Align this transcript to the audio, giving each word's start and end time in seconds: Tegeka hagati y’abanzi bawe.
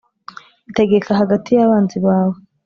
Tegeka 0.75 1.11
hagati 1.21 1.49
y’abanzi 1.57 1.97
bawe. 2.05 2.37